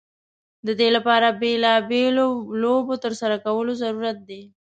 [0.65, 2.27] د دې لپاره بیلا بېلو
[2.61, 4.41] لوبو ترسره کول ضرورت دی.